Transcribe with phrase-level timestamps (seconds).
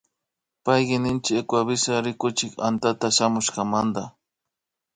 [0.63, 4.03] Payki ninchi Ecuavisa rikuchik antata shamuymanta